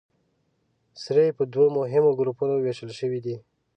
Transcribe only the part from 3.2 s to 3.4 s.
دي.